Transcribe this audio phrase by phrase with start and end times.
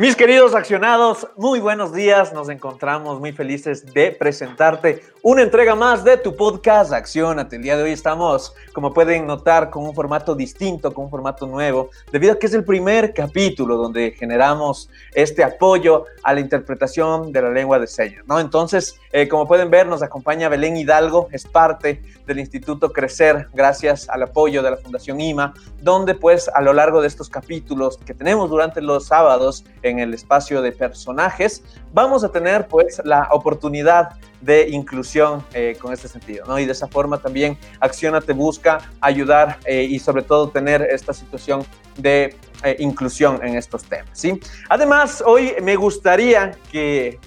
[0.00, 2.32] Mis queridos accionados, muy buenos días.
[2.32, 7.56] Nos encontramos muy felices de presentarte una entrega más de tu podcast Accionate.
[7.56, 11.46] El día de hoy estamos, como pueden notar, con un formato distinto, con un formato
[11.46, 17.30] nuevo, debido a que es el primer capítulo donde generamos este apoyo a la interpretación
[17.30, 18.40] de la lengua de señas, ¿no?
[18.40, 24.08] Entonces, eh, como pueden ver, nos acompaña Belén Hidalgo, es parte del Instituto Crecer, gracias
[24.08, 28.14] al apoyo de la Fundación IMA, donde pues a lo largo de estos capítulos que
[28.14, 31.62] tenemos durante los sábados en el espacio de personajes,
[31.92, 36.58] vamos a tener pues la oportunidad de inclusión eh, con este sentido, ¿no?
[36.58, 41.12] Y de esa forma también Acciona te busca ayudar eh, y sobre todo tener esta
[41.12, 41.64] situación
[41.98, 44.40] de eh, inclusión en estos temas, ¿sí?
[44.68, 47.18] Además, hoy me gustaría que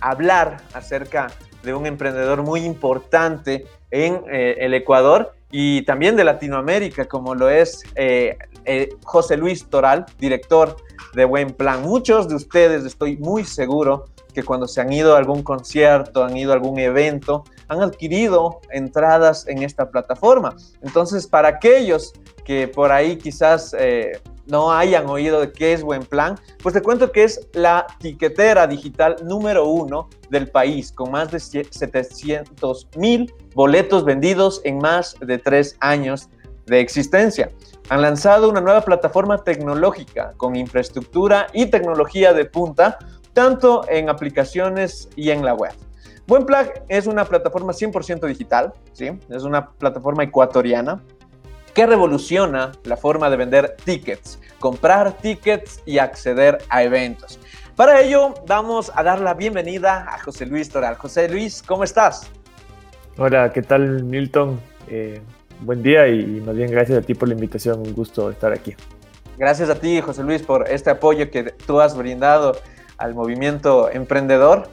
[0.00, 1.28] hablar acerca
[1.62, 7.82] de un emprendedor muy importante en el Ecuador y también de Latinoamérica, como lo es
[9.04, 10.76] José Luis Toral, director
[11.14, 11.82] de Buen Plan.
[11.82, 16.36] Muchos de ustedes, estoy muy seguro, que cuando se han ido a algún concierto, han
[16.36, 20.54] ido a algún evento, han adquirido entradas en esta plataforma.
[20.82, 22.12] Entonces, para aquellos
[22.44, 26.82] que por ahí quizás eh, no hayan oído de qué es Buen Plan, pues te
[26.82, 33.34] cuento que es la tiquetera digital número uno del país, con más de 700 mil
[33.54, 36.28] boletos vendidos en más de tres años
[36.68, 37.50] de existencia.
[37.88, 42.98] Han lanzado una nueva plataforma tecnológica con infraestructura y tecnología de punta
[43.32, 45.72] tanto en aplicaciones y en la web.
[46.26, 49.18] BuenPlag es una plataforma 100% digital, ¿sí?
[49.30, 51.00] es una plataforma ecuatoriana
[51.72, 57.38] que revoluciona la forma de vender tickets, comprar tickets y acceder a eventos.
[57.76, 60.96] Para ello, vamos a dar la bienvenida a José Luis Toral.
[60.96, 62.28] José Luis, ¿cómo estás?
[63.16, 64.60] Hola, ¿qué tal Milton?
[64.88, 65.22] Eh,
[65.60, 68.74] buen día y más bien gracias a ti por la invitación, un gusto estar aquí.
[69.36, 72.56] Gracias a ti, José Luis, por este apoyo que tú has brindado
[72.96, 74.68] al movimiento emprendedor.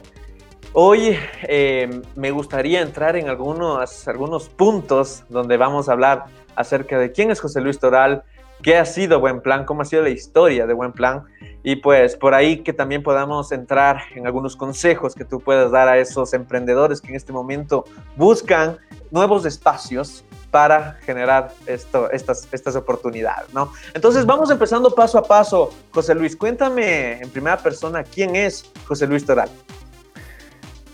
[0.72, 6.24] Hoy eh, me gustaría entrar en algunos, algunos puntos donde vamos a hablar
[6.56, 8.24] acerca de quién es José Luis Toral,
[8.62, 11.24] qué ha sido Buen Plan, cómo ha sido la historia de Buen Plan
[11.62, 15.88] y pues por ahí que también podamos entrar en algunos consejos que tú puedas dar
[15.88, 17.84] a esos emprendedores que en este momento
[18.16, 18.78] buscan
[19.10, 20.24] nuevos espacios
[20.56, 23.72] para generar esto, estas, estas oportunidades, ¿no?
[23.92, 25.68] Entonces vamos empezando paso a paso.
[25.90, 29.50] José Luis, cuéntame en primera persona quién es José Luis Toral.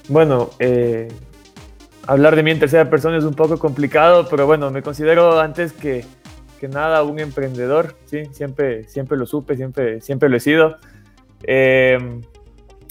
[0.08, 1.06] Bueno, eh,
[2.08, 5.72] hablar de mí en tercera persona es un poco complicado, pero bueno, me considero antes
[5.72, 6.04] que,
[6.58, 8.24] que nada un emprendedor, ¿sí?
[8.32, 10.76] Siempre, siempre lo supe, siempre, siempre lo he sido.
[11.44, 12.20] Eh,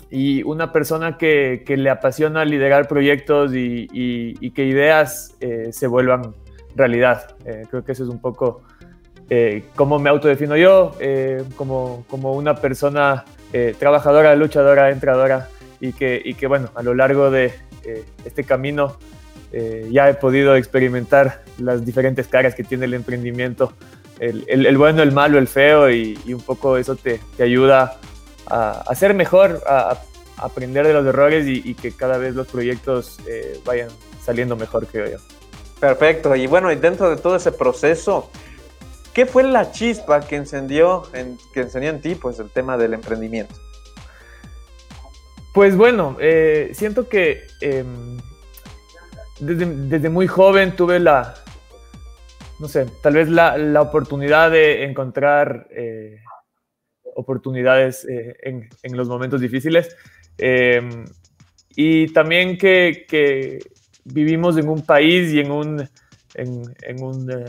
[0.10, 5.88] y una persona que, que, le apasiona liderar proyectos y, y, que ideas eh, se
[5.88, 6.36] vuelvan
[6.76, 7.36] realidad.
[7.46, 8.64] Eh, creo que eso es un poco
[9.30, 13.26] eh, cómo me autodefino yo, eh, como, como una persona
[13.80, 15.50] trabajadora, luchadora, entradora,
[15.82, 17.54] y que, y que, bueno, a lo largo de
[18.24, 18.98] este camino
[19.90, 23.74] ya he podido experimentar las diferentes caras que tiene el emprendimiento,
[24.20, 27.98] el, el, bueno, el malo, el feo, y, un poco eso te, te ayuda
[28.48, 29.98] a, a, ser mejor, a,
[30.38, 33.18] aprender de los errores y, y, que cada vez los proyectos
[33.66, 33.90] vayan
[34.24, 35.41] saliendo mejor, creo yo.
[35.82, 36.36] Perfecto.
[36.36, 38.30] Y bueno, y dentro de todo ese proceso,
[39.16, 42.94] ¿qué fue la chispa que encendió en, que encendió en ti pues, el tema del
[42.94, 43.56] emprendimiento?
[45.56, 47.84] Pues bueno, eh, siento que eh,
[49.40, 51.34] desde, muy joven tuve la,
[52.60, 56.20] no sé, tal vez la, oportunidad de encontrar eh,
[57.16, 59.98] oportunidades eh, en, los momentos difíciles.
[60.38, 60.80] Eh,
[61.76, 63.08] y también que
[64.06, 65.90] vivimos en un país y en, un,
[66.36, 67.46] en, en, un, eh,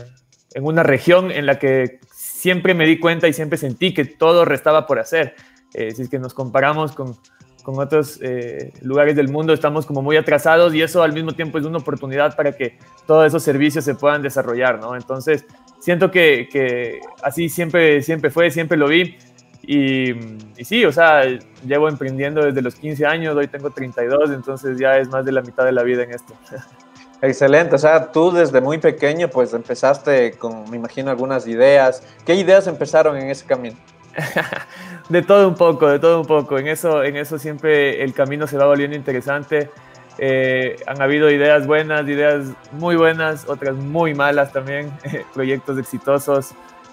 [0.53, 4.45] en, una región en la que siempre me di cuenta y siempre sentí que todo
[4.45, 5.35] restaba por hacer.
[5.73, 7.17] Eh, si es que nos comparamos con,
[7.63, 11.57] con otros eh, lugares del mundo, estamos como muy atrasados y eso al mismo tiempo
[11.57, 12.77] es una oportunidad para que
[13.07, 14.95] todos esos servicios se puedan desarrollar, ¿no?
[14.95, 15.45] Entonces,
[15.79, 19.17] siento que, que así siempre, siempre fue, siempre lo vi.
[19.65, 20.11] Y,
[20.57, 21.23] y, sí, o sea,
[21.65, 25.41] llevo emprendiendo desde los 15 años, hoy tengo 32, entonces ya es más de la
[25.41, 26.33] mitad de la vida en esto.
[27.21, 32.03] Excelente, o sea, tú desde muy pequeño pues empezaste con, me imagino, algunas ideas.
[32.25, 33.77] ¿Qué ideas empezaron en ese camino?
[35.09, 36.59] de todo un poco, de todo un poco.
[36.59, 39.69] En eso, en eso siempre el camino se va volviendo interesante.
[40.17, 44.91] Eh, han habido ideas buenas, ideas muy buenas, otras muy malas también,
[45.33, 46.51] proyectos exitosos,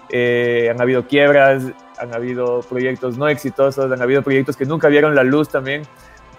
[0.09, 1.63] eh, han habido quiebras,
[2.01, 5.83] han habido proyectos no exitosos, han habido proyectos que nunca vieron la luz también.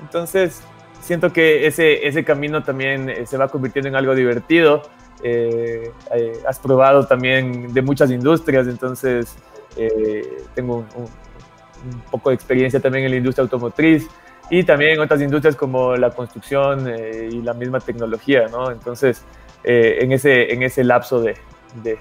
[0.00, 0.62] Entonces,
[1.00, 4.82] siento que ese, ese camino también eh, se va convirtiendo en algo divertido.
[6.46, 9.36] has probado también de muchas industrias, entonces
[10.54, 14.08] tengo un, un, poco de experiencia también en la industria automotriz
[14.52, 18.70] y también en otras industrias como la construcción eh, y la misma tecnología, ¿no?
[18.70, 19.22] Entonces,
[19.64, 21.36] eh, en, ese, en ese lapso de,
[21.82, 21.98] de,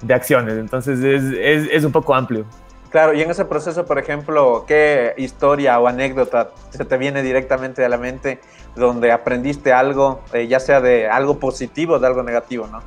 [0.00, 2.44] de acciones, entonces es, es, es, un poco amplio.
[2.92, 7.84] Claro, y en ese proceso, por ejemplo, ¿qué historia o anécdota se te viene directamente
[7.84, 8.38] a la mente
[8.76, 12.82] donde aprendiste algo, eh, ya sea de algo positivo o de algo negativo, ¿no?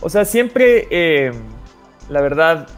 [0.00, 1.32] O sea, siempre,
[2.08, 2.68] la verdad,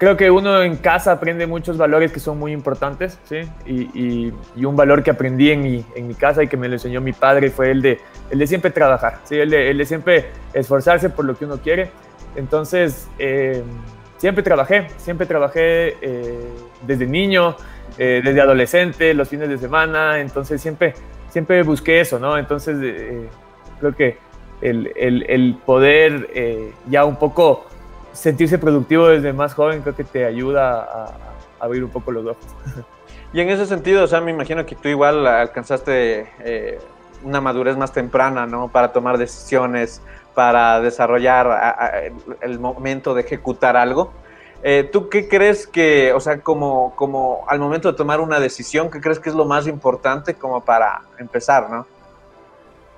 [0.00, 3.42] creo que uno en casa aprende muchos valores que son muy importantes, ¿sí?
[3.66, 6.74] Y, y, un valor que aprendí en mi, en mi, casa y que me lo
[6.74, 9.36] enseñó mi padre fue el de, el de siempre trabajar, ¿sí?
[9.36, 11.90] El de, el de siempre esforzarse por lo que uno quiere.
[12.36, 13.62] Entonces, eh,
[14.18, 16.38] siempre trabajé, siempre trabajé eh,
[16.82, 17.56] desde niño,
[17.98, 20.94] eh, desde adolescente, los fines de semana, entonces siempre,
[21.28, 22.38] siempre busqué eso, ¿no?
[22.38, 22.76] Entonces,
[23.80, 24.18] creo que
[24.60, 26.28] el, el, el poder
[26.88, 27.66] ya un poco
[28.12, 31.12] sentirse productivo desde más joven creo que te ayuda a,
[31.60, 32.46] abrir un poco los ojos.
[33.32, 36.80] Y en ese sentido, o sea, me imagino que tú igual alcanzaste eh,
[37.22, 38.68] una madurez más temprana, ¿no?
[38.68, 40.02] Para tomar decisiones,
[40.34, 44.12] para desarrollar el momento de ejecutar algo.
[44.62, 48.90] Eh, ¿Tú qué crees que, o sea, como, como al momento de tomar una decisión,
[48.90, 51.86] qué crees que es lo más importante como para empezar, ¿no?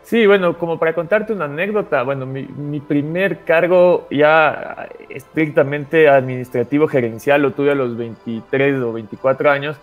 [0.02, 7.42] Sí, bueno, como para contarte una anécdota, bueno, mi, primer cargo ya estrictamente administrativo gerencial
[7.42, 9.76] lo tuve a los 23 o 24 años,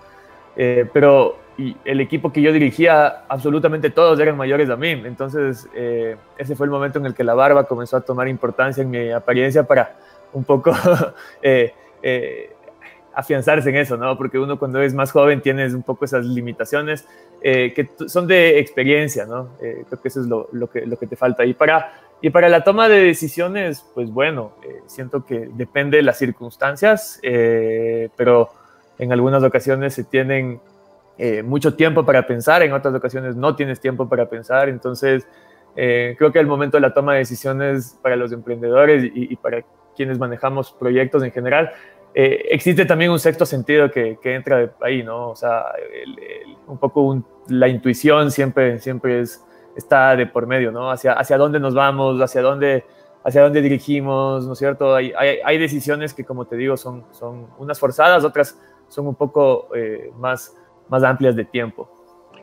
[0.62, 1.38] eh, pero
[1.86, 6.66] el equipo que yo dirigía, absolutamente todos eran mayores a mí, entonces eh, ese fue
[6.66, 9.96] el momento en el que la barba comenzó a tomar importancia en mi apariencia para
[10.34, 10.74] un poco
[11.42, 11.74] eh,
[13.14, 14.18] afianzarse en eso, ¿no?
[14.18, 17.08] Porque uno cuando es más joven tienes un poco esas limitaciones
[17.42, 19.52] que son de experiencia, ¿no?
[19.60, 21.46] Creo que eso es lo, lo, que, lo que te falta.
[21.46, 24.52] Y para, y para la toma de decisiones, pues bueno,
[24.88, 28.50] siento que depende de las circunstancias, pero
[29.00, 30.62] en algunas ocasiones se tienen
[31.44, 35.28] mucho tiempo para pensar, en otras ocasiones no tienes tiempo para pensar, entonces
[35.76, 39.66] creo que el momento de la toma de decisiones para los emprendedores y, y para
[39.98, 41.74] quienes manejamos proyectos en general
[42.14, 45.30] eh, existe también un sexto sentido que, que entra ahí, ¿no?
[45.30, 45.66] O sea,
[46.68, 49.44] un poco la intuición siempre, siempre es,
[49.76, 50.90] está de por medio, ¿no?
[50.90, 52.84] Hacia, hacia dónde nos vamos, hacia dónde,
[53.24, 54.96] hacia dónde dirigimos, ¿no es cierto?
[54.96, 59.16] Hay, hay, hay decisiones que, como te digo, son, son unas forzadas, otras son un
[59.16, 60.56] poco eh, más,
[60.90, 61.90] más amplias de tiempo.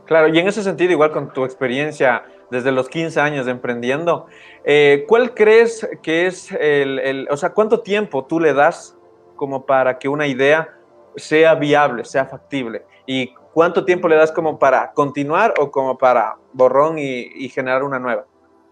[0.07, 4.27] Claro, y en ese sentido, igual con tu experiencia desde los 15 años de emprendiendo,
[4.65, 8.97] eh, ¿cuál crees que es el, el, o sea, cuánto tiempo tú le das
[9.35, 10.79] como para que una idea
[11.17, 12.85] sea viable, sea factible?
[13.05, 17.99] ¿Y cuánto tiempo le das como para continuar o como para borrón y, generar una
[17.99, 18.27] nueva?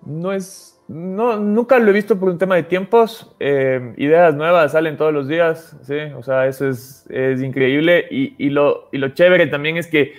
[0.05, 3.35] No es, no, nunca lo he visto por un tema de tiempos.
[3.41, 5.97] Eh, ideas nuevas salen todos los días, ¿sí?
[6.17, 8.07] O sea, eso es, es increíble.
[8.11, 10.15] Y, y, lo, y lo chévere también es que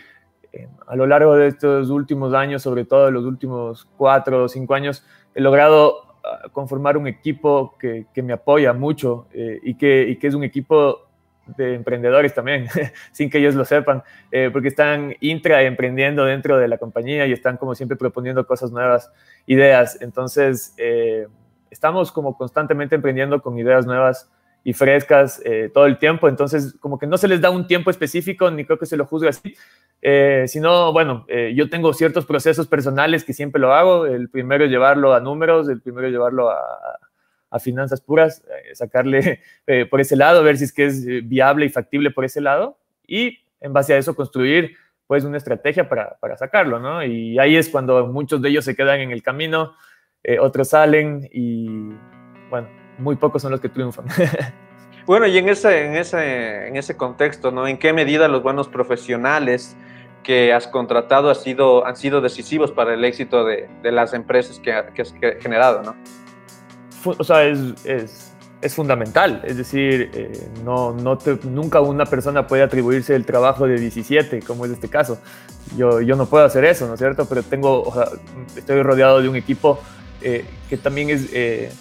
[0.53, 4.73] eh, a lo largo de estos últimos años, sobre todo los últimos cuatro o cinco
[4.73, 6.05] años, he logrado
[6.51, 10.43] conformar un equipo que, que me apoya mucho eh, y, que, y, que, es un
[10.43, 11.04] equipo
[11.57, 12.67] de emprendedores también,
[13.11, 17.31] sin que ellos lo sepan, eh, porque están intra emprendiendo dentro de la compañía y
[17.31, 19.11] están como siempre proponiendo cosas nuevas,
[19.45, 20.01] ideas.
[20.01, 21.27] Entonces, eh,
[21.69, 24.29] estamos como constantemente emprendiendo con ideas nuevas
[24.63, 25.43] y frescas
[25.75, 28.79] todo el tiempo, entonces como que no se les da un tiempo específico, ni creo
[28.79, 29.55] que se lo juzgue así,
[30.07, 34.05] eh, si no, bueno, eh, yo tengo ciertos procesos personales que siempre lo hago.
[34.05, 36.59] El primero es llevarlo a números, el primero es llevarlo a,
[37.49, 41.65] a finanzas puras, eh, sacarle eh, por ese lado, ver si es que es viable
[41.65, 44.75] y factible por ese lado y en base a eso construir
[45.07, 47.03] pues una estrategia para, para sacarlo, ¿no?
[47.03, 49.75] Y ahí es cuando muchos de ellos se quedan en el camino,
[50.39, 51.91] otros salen y
[52.49, 54.05] bueno, muy pocos son los que triunfan.
[55.05, 57.67] Bueno, y en ese, en ese, en ese contexto, ¿no?
[57.67, 59.77] ¿En qué medida los buenos profesionales
[60.23, 64.59] que has contratado ha sido, han sido decisivos para el éxito de, de las empresas
[64.59, 65.95] que, que, has generado, ¿no?
[67.05, 69.41] O sea, es, es, es fundamental.
[69.45, 74.41] Es decir, eh, no, no te, nunca una persona puede atribuirse el trabajo de 17,
[74.41, 75.19] como es este caso.
[75.77, 77.25] Yo, yo no puedo hacer eso, ¿no es cierto?
[77.25, 78.09] Pero tengo, o sea,
[78.55, 79.79] estoy rodeado de un equipo
[80.21, 81.71] eh, que también es eh,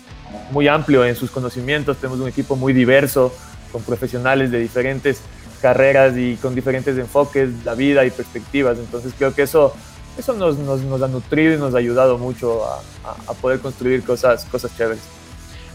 [0.50, 1.96] muy amplio en sus conocimientos.
[1.98, 3.32] Tenemos un equipo muy diverso,
[3.72, 5.20] con profesionales de diferentes
[5.60, 8.78] carreras y con diferentes enfoques, la vida y perspectivas.
[8.78, 9.74] Entonces creo que eso,
[10.18, 13.60] eso nos, nos, nos ha nutrido y nos ha ayudado mucho a, a, a, poder
[13.60, 15.02] construir cosas, cosas chéveres.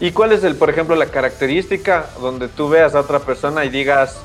[0.00, 3.68] ¿Y cuál es, el, por ejemplo, la característica donde tú veas a otra persona y
[3.68, 4.16] digas,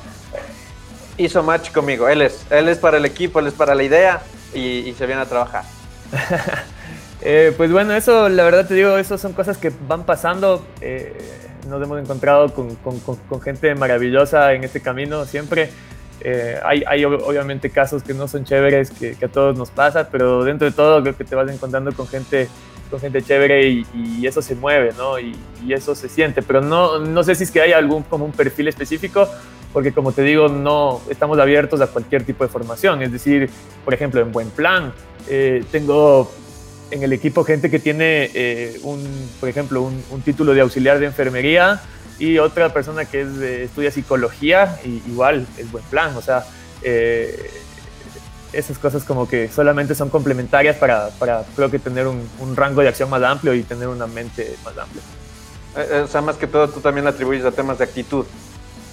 [1.18, 4.22] hizo match conmigo, él es, él es para el equipo, él es para la idea
[4.54, 5.64] y, y se viene a trabajar?
[7.20, 10.64] eh, pues bueno, eso la verdad te digo, eso son cosas que van pasando.
[10.80, 11.16] Eh,
[11.68, 15.70] nos hemos encontrado con, con, con, gente maravillosa en este camino siempre.
[16.22, 20.08] Eh, hay, hay, obviamente casos que no son chéveres, que, que, a todos nos pasa,
[20.10, 22.48] pero dentro de todo creo que te vas encontrando con gente,
[22.90, 25.18] con gente chévere y, y eso se mueve, ¿no?
[25.18, 28.24] Y, y, eso se siente, pero no, no sé si es que hay algún como
[28.24, 29.28] un perfil específico,
[29.72, 33.02] porque como te digo, no estamos abiertos a cualquier tipo de formación.
[33.02, 33.50] Es decir,
[33.84, 34.92] por ejemplo, en Buen Plan,
[35.28, 36.32] eh, tengo
[36.90, 39.04] en el equipo gente que tiene, eh, un,
[39.38, 41.82] por ejemplo, un, un, título de auxiliar de enfermería
[42.18, 46.16] y otra persona que es de, estudia psicología, y igual es buen plan.
[46.16, 46.44] O sea,
[46.82, 47.50] eh,
[48.52, 52.80] esas cosas como que solamente son complementarias para, para creo que tener un, un, rango
[52.80, 55.02] de acción más amplio y tener una mente más amplia.
[55.76, 58.24] Eh, o sea, más que todo tú también atribuyes a temas de actitud.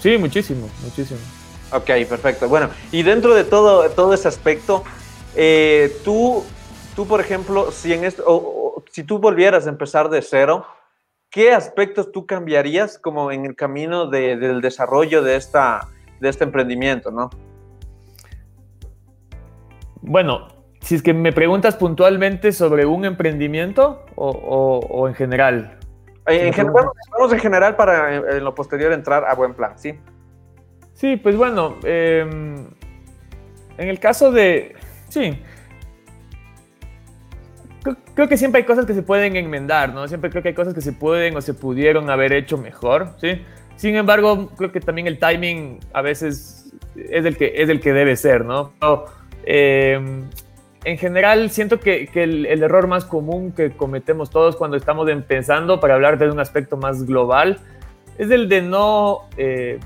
[0.02, 1.20] Sí, muchísimo, muchísimo.
[1.72, 2.50] Ok, perfecto.
[2.50, 4.84] Bueno, y dentro de todo, todo ese aspecto,
[5.36, 6.44] eh, tú
[6.96, 10.66] tú, por ejemplo, si, en esto, o, o, si tú volvieras a empezar de cero,
[11.34, 15.90] ¿qué aspectos tú cambiarías como en el camino de, del desarrollo de, esta,
[16.22, 17.32] de este emprendimiento, no?
[20.02, 20.48] Bueno,
[20.80, 25.80] si es que me preguntas puntualmente sobre un emprendimiento o, o, o en general.
[26.28, 29.74] En, en general, vamos en general para en, en, lo posterior entrar a buen plan,
[29.78, 30.00] ¿sí?
[30.94, 34.76] Sí, pues bueno, eh, en el caso de,
[35.10, 35.42] sí,
[37.84, 40.08] creo, que siempre hay cosas que se pueden enmendar, ¿no?
[40.08, 43.42] Siempre creo que hay cosas que se pueden o se pudieron haber hecho mejor, ¿sí?
[43.76, 47.94] Sin embargo, creo que también el timing a veces es el que, es el que
[47.94, 48.72] debe ser, ¿no?
[48.80, 49.06] Pero,
[49.46, 50.24] eh,
[50.86, 55.10] en general, siento que, que el, el, error más común que cometemos todos cuando estamos
[55.10, 57.60] empezando, para hablar de un aspecto más global,
[58.18, 59.80] es el de no eh,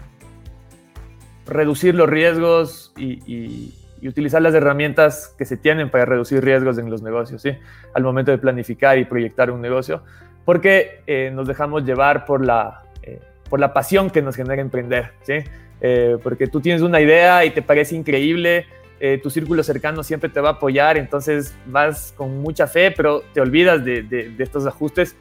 [1.46, 6.78] reducir los riesgos y, y y utilizar las herramientas que se tienen para reducir riesgos
[6.78, 7.52] en los negocios, ¿sí?
[7.94, 10.04] Al momento de planificar y proyectar un negocio,
[10.46, 15.12] porque eh, nos dejamos llevar por la, eh, por la pasión que nos genera emprender,
[15.24, 15.34] ¿sí?
[15.82, 18.66] Eh, porque tú tienes una idea y te parece increíble,
[19.22, 23.40] tu círculo cercano siempre te va a apoyar, entonces vas con mucha fe, pero te
[23.40, 25.16] olvidas de, de, de estos ajustes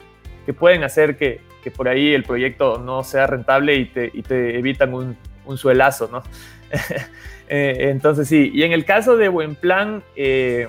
[0.47, 4.23] que pueden hacer que, que, por ahí el proyecto no sea rentable y te, y
[4.23, 5.15] te evitan un,
[5.45, 6.23] un suelazo, ¿no?
[7.49, 10.69] Eh, entonces sí, y en el caso de Buen Plan, eh,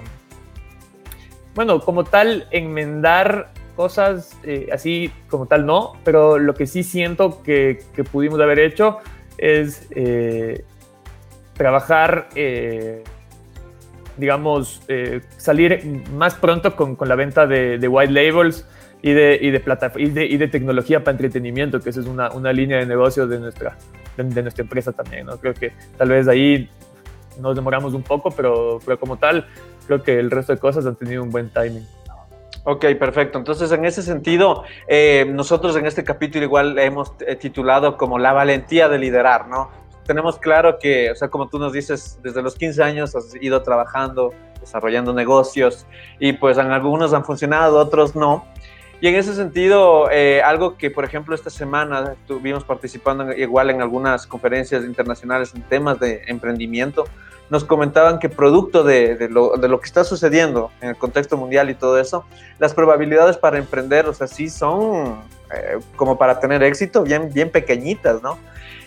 [1.56, 7.42] bueno, como tal, enmendar cosas eh, así como tal no, pero lo que sí siento
[7.42, 9.00] que, pudimos haber hecho
[9.38, 9.88] es
[11.54, 12.30] trabajar,
[14.18, 14.82] digamos,
[15.38, 18.68] salir más pronto con, la venta de, white labels
[19.02, 22.32] y de, y de, plata, y de, y tecnología para entretenimiento, que esa es una,
[22.32, 23.78] una línea de negocio de nuestra,
[24.18, 25.26] de, de, nuestra empresa también.
[25.28, 25.38] ¿no?
[25.38, 26.70] Creo que tal vez ahí
[27.40, 29.48] nos demoramos un poco, pero, pero como tal,
[29.86, 31.86] creo que el resto de cosas han tenido un buen timing.
[32.70, 33.38] Ok, perfecto.
[33.38, 38.34] Entonces, en ese sentido, eh, nosotros en este capítulo igual hemos eh, titulado como la
[38.34, 39.70] valentía de liderar, ¿no?
[40.06, 43.62] Tenemos claro que, o sea, como tú nos dices, desde los 15 años has ido
[43.64, 45.86] trabajando, desarrollando negocios
[46.20, 48.46] y pues en algunos han funcionado, otros no.
[49.00, 53.82] Y en ese sentido, eh, algo que, por ejemplo, esta semana estuvimos participando igual en
[53.82, 57.06] algunas conferencias internacionales en temas de emprendimiento,
[57.50, 61.38] nos comentaban que producto de, de, lo, de, lo, que está sucediendo en el contexto
[61.38, 62.26] mundial y todo eso,
[62.60, 65.22] las probabilidades para emprender, o sea, sí son
[65.54, 68.38] eh, como para tener éxito bien, bien pequeñitas, ¿no?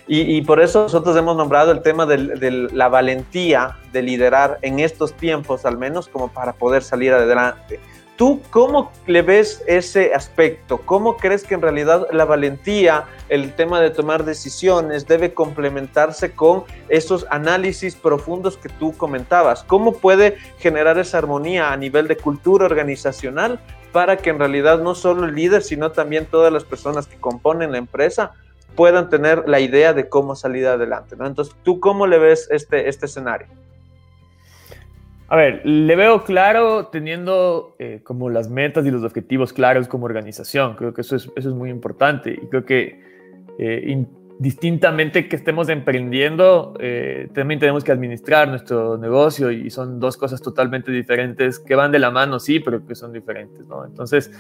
[0.07, 4.59] Y, y, por eso nosotros hemos nombrado el tema de, de, la valentía de liderar
[4.61, 7.79] en estos tiempos, al menos, como para poder salir adelante.
[8.21, 10.77] ¿Tú cómo le ves ese aspecto?
[10.85, 16.65] ¿Cómo crees que en realidad la valentía, el tema de tomar decisiones, debe complementarse con
[16.91, 19.65] esos análisis profundos que tú comentabas?
[19.65, 23.59] ¿Cómo puede generar esa armonía a nivel de cultura organizacional
[23.91, 27.73] para que en realidad no solo el líder, sino también todas las personas que componen
[27.73, 28.33] la empresa
[28.77, 31.17] puedan tener la idea de cómo salir adelante?
[31.17, 31.27] ¿no?
[31.27, 33.47] Entonces, ¿tú cómo le ves este, este escenario?
[35.31, 40.05] A ver, le veo claro teniendo eh, como las metas y los objetivos claros como
[40.05, 40.75] organización.
[40.75, 43.01] Creo que eso es, eso es muy importante y creo que
[43.57, 44.05] eh,
[44.41, 50.43] distintamente que estemos emprendiendo, eh, también tenemos que administrar nuestro negocio y son dos cosas
[50.43, 53.85] totalmente diferentes que van de la mano, sí, pero que son diferentes, ¿no?
[53.85, 54.33] Entonces,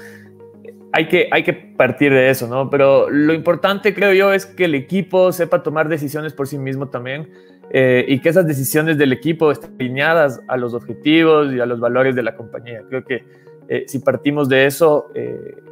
[0.93, 2.69] hay que, hay que partir de eso, ¿no?
[2.69, 6.89] Pero lo importante, creo yo, es que el equipo sepa tomar decisiones por sí mismo
[6.89, 7.29] también
[7.71, 11.81] eh, y que esas decisiones del equipo estén alineadas a los objetivos y a los
[11.81, 12.83] valores de la compañía.
[12.89, 13.25] Creo que
[13.69, 15.11] eh, si partimos de eso,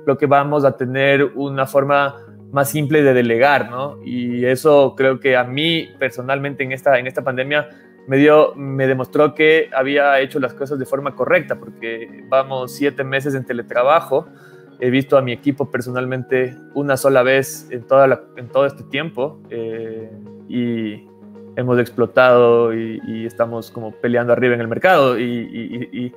[0.04, 2.14] creo que vamos a tener una forma
[2.52, 3.98] más simple de delegar, ¿no?
[4.04, 7.68] Y eso creo que a mí personalmente en esta, en esta pandemia
[8.06, 13.04] me, dio, me demostró que había hecho las cosas de forma correcta, porque vamos siete
[13.04, 14.26] meses en teletrabajo,
[14.80, 19.42] he visto a mi equipo personalmente una sola vez en, toda en todo este tiempo
[19.50, 20.10] eh,
[20.48, 21.07] y
[21.58, 26.12] hemos explotado y, estamos como peleando arriba en el mercado y,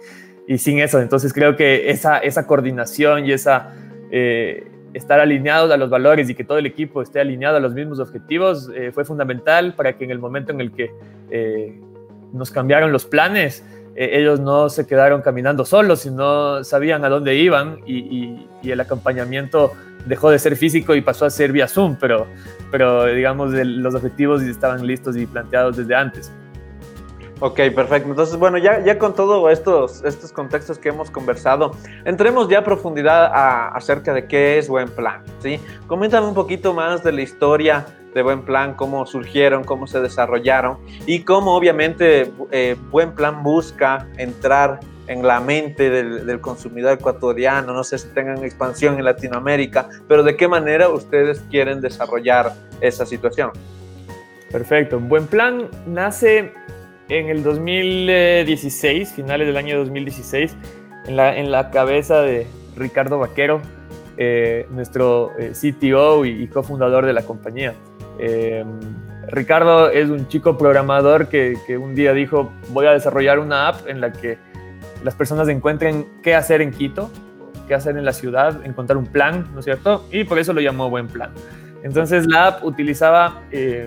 [0.48, 3.74] y, sin eso, entonces creo que esa, esa coordinación y esa...
[4.12, 7.74] Eh, estar alineados a los valores y que todo el equipo esté alineado a los
[7.74, 10.91] mismos objetivos eh, fue fundamental para que en el momento en el que
[11.29, 11.79] eh,
[12.33, 13.63] nos cambiaron los planes,
[13.95, 19.71] eh, ellos no se quedaron caminando solos, sino sabían a dónde iban y, el acompañamiento
[20.05, 22.27] dejó de ser físico y pasó a ser vía Zoom, pero,
[22.71, 26.31] pero digamos los objetivos estaban listos y planteados desde antes.
[27.43, 28.07] Ok, perfecto.
[28.07, 31.71] Entonces, bueno, ya, ya con todos estos, estos contextos que hemos conversado,
[32.05, 33.31] entremos ya a profundidad
[33.75, 35.59] acerca de qué es Buen Plan, ¿sí?
[35.87, 40.77] Coméntame un poquito más de la historia de Buen Plan, cómo surgieron, cómo se desarrollaron
[41.07, 44.79] y cómo obviamente eh, Buen Plan busca entrar
[45.12, 50.24] en la mente del, del, consumidor ecuatoriano, no sé si tengan expansión en Latinoamérica, pero
[50.24, 53.51] de qué manera ustedes quieren desarrollar esa situación.
[54.51, 56.53] Perfecto, Buen Plan nace
[57.10, 60.56] en el 2016, finales del año 2016,
[61.08, 63.62] en la, en la cabeza de Ricardo Vaquero,
[64.18, 67.74] eh, nuestro eh, CTO y, cofundador de la compañía.
[68.18, 68.63] Eh,
[69.27, 73.88] Ricardo es un chico programador que, que, un día dijo, voy a desarrollar una app
[73.88, 74.38] en la que
[75.03, 77.10] las personas encuentren qué hacer en Quito,
[77.67, 80.05] qué hacer en la ciudad, encontrar un plan, ¿no es cierto?
[80.12, 81.31] Y por eso lo llamó Buen Plan.
[81.84, 83.41] Entonces la app utilizaba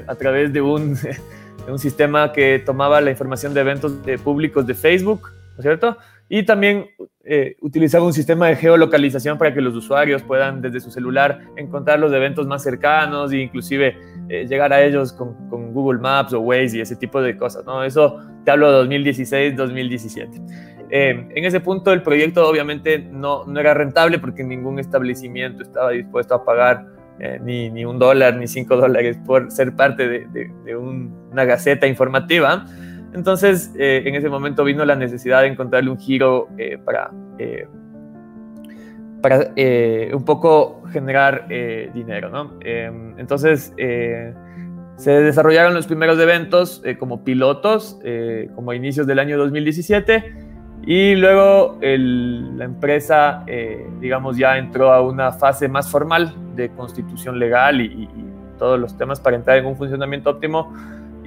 [0.07, 0.99] a través de un
[1.69, 3.93] un sistema que tomaba la información de eventos
[4.23, 5.97] públicos de Facebook, ¿no es cierto?
[6.29, 6.87] Y también
[7.25, 11.99] eh, utilizaba un sistema de geolocalización para que los usuarios puedan desde su celular encontrar
[11.99, 13.97] los eventos más cercanos e inclusive
[14.29, 15.35] eh, llegar a ellos con,
[15.75, 17.83] Google Maps o Waze y ese tipo de cosas, ¿no?
[17.83, 20.41] Eso te hablo de 2016, 2017.
[20.91, 25.91] Eh, en ese punto el proyecto obviamente no, no era rentable porque ningún establecimiento estaba
[25.91, 26.87] dispuesto a pagar
[27.21, 30.27] eh, ni, ni, un dólar ni cinco dólares por ser parte de,
[30.65, 32.67] de, una gaceta informativa.
[33.13, 37.13] Entonces, eh, en ese momento vino la necesidad de encontrarle un giro eh, para,
[39.23, 39.53] para
[40.13, 41.47] un poco generar
[41.95, 42.31] dinero.
[42.31, 42.59] ¿no?
[43.17, 43.73] entonces,
[44.97, 48.01] se desarrollaron los primeros eventos como pilotos,
[48.57, 50.44] como inicios del año 2017
[50.87, 57.39] y luego la empresa, eh, digamos, ya entró a una fase más formal de constitución
[57.39, 58.09] legal y,
[58.59, 60.73] todos los temas para entrar en un funcionamiento óptimo.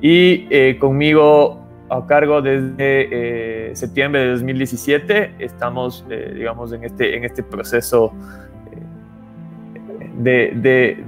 [0.02, 7.26] Y eh, conmigo a cargo desde eh, septiembre de 2017 estamos, digamos, en este, en
[7.26, 8.14] este proceso
[10.18, 11.04] de, de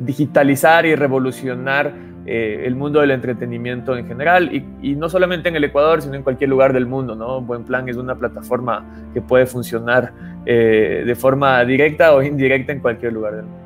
[0.00, 1.92] digitalizar y revolucionar
[2.26, 6.22] eh, el mundo del entretenimiento en general y, no solamente en el Ecuador, sino en
[6.22, 7.14] cualquier lugar del mundo.
[7.14, 7.40] ¿no?
[7.40, 10.12] Buen Plan es una plataforma que puede funcionar
[10.46, 13.60] eh, de forma directa o indirecta en cualquier lugar del mundo.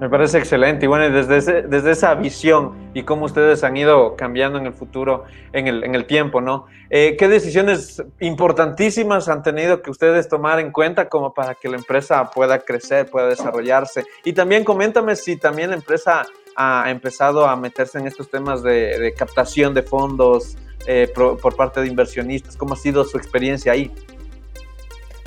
[0.00, 4.58] Me parece excelente y bueno, desde, desde esa visión y cómo ustedes han ido cambiando
[4.58, 6.66] en el futuro, en el, en el tiempo, ¿no?
[6.90, 11.78] Eh, ¿Qué decisiones importantísimas han tenido que ustedes tomar en cuenta como para que la
[11.78, 14.04] empresa pueda crecer, pueda desarrollarse?
[14.22, 19.14] Y también coméntame si también la empresa ha empezado a meterse en estos temas de,
[19.16, 22.56] captación de fondos eh, por, parte de inversionistas?
[22.56, 23.92] ¿Cómo ha sido su experiencia ahí?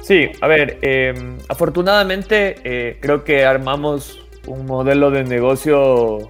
[0.02, 6.30] Sí, a ver, em, afortunadamente eh, creo que armamos un modelo de negocio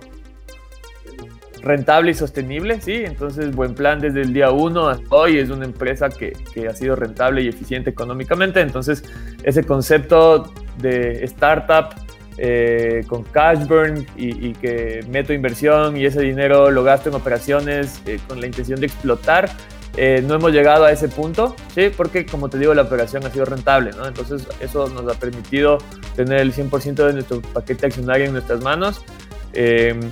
[1.61, 3.03] rentable y sostenible, ¿sí?
[3.05, 6.75] Entonces, buen plan desde el día uno hasta hoy es una empresa que, que, ha
[6.75, 8.61] sido rentable y eficiente económicamente.
[8.61, 9.03] Entonces,
[9.43, 11.95] ese concepto de startup
[12.41, 18.01] eh, con cash burn y, que meto inversión y ese dinero lo gasto en operaciones
[18.05, 19.49] eh, con la intención de explotar.
[19.97, 21.91] Eh, no hemos llegado a ese punto, ¿sí?
[21.95, 24.07] porque como te digo, la operación ha sido rentable, ¿no?
[24.07, 25.79] Entonces eso nos ha permitido
[26.15, 29.01] tener el 100% de nuestro paquete accionario en nuestras manos.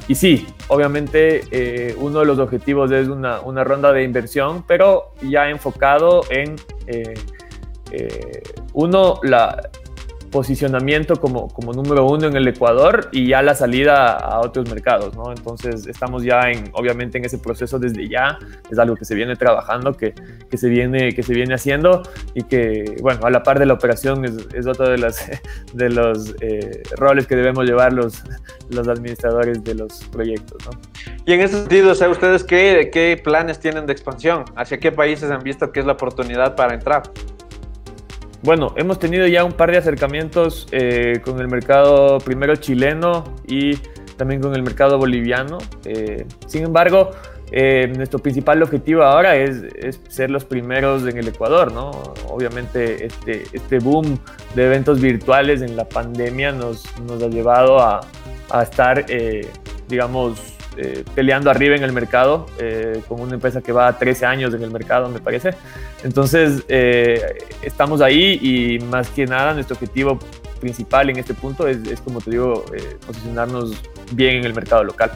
[0.07, 5.47] y sí, obviamente uno de los objetivos es una, una, ronda de inversión, pero ya
[5.49, 6.55] enfocado en,
[8.73, 9.69] uno, la,
[10.29, 15.15] posicionamiento como, como número uno en el Ecuador y ya la salida a otros mercados,
[15.15, 15.31] ¿no?
[15.31, 18.37] Entonces estamos ya en, obviamente en ese proceso desde ya,
[18.69, 20.13] es algo que se viene trabajando, que,
[20.49, 23.73] que se, viene, que se viene haciendo y que, bueno, a la par de la
[23.73, 25.29] operación es, es otro de, las,
[25.73, 28.23] de los eh, roles que debemos llevar los,
[28.69, 30.57] los administradores de los proyectos.
[31.25, 34.45] Y en ese sentido, ¿sabe ustedes qué, qué planes tienen de expansión?
[34.55, 37.03] ¿Hacia qué países han visto que es la oportunidad para entrar?
[38.43, 43.75] Bueno, hemos tenido ya un par de acercamientos eh, con el mercado primero chileno y
[44.15, 45.57] también con el mercado boliviano.
[45.85, 47.11] Eh, sin embargo,
[47.51, 49.63] eh, nuestro principal objetivo ahora es,
[50.09, 51.91] ser los primeros en el Ecuador, ¿no?
[52.29, 54.19] Obviamente este, este boom
[54.53, 58.01] de eventos virtuales en la pandemia nos, ha llevado a,
[58.49, 59.05] a estar,
[59.87, 64.25] digamos, eh, peleando arriba en el mercado, eh, con una empresa que va a 13
[64.25, 65.51] años en el mercado, me parece.
[66.03, 70.19] Entonces, eh, estamos ahí y más que nada nuestro objetivo
[70.59, 72.63] principal en este punto es, es como te digo,
[73.05, 73.75] posicionarnos
[74.11, 75.11] bien en el mercado local.